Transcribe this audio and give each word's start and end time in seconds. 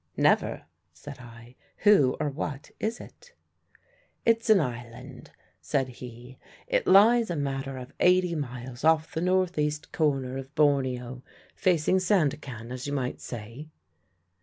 "Never," 0.17 0.63
said 0.93 1.19
I. 1.19 1.55
"Who 1.83 2.17
or 2.19 2.29
what 2.31 2.71
is 2.79 2.99
it?" 2.99 3.33
"It's 4.25 4.49
an 4.49 4.59
island," 4.59 5.29
said 5.61 5.89
he. 5.89 6.39
"It 6.65 6.87
lies 6.87 7.29
a 7.29 7.35
matter 7.35 7.77
of 7.77 7.93
eighty 7.99 8.33
miles 8.33 8.83
off 8.83 9.13
the 9.13 9.21
north 9.21 9.59
east 9.59 9.91
corner 9.91 10.37
of 10.39 10.55
Borneo 10.55 11.21
facing 11.53 11.99
Sandakan, 11.99 12.71
as 12.71 12.87
you 12.87 12.93
might 12.93 13.21
say." 13.21 13.67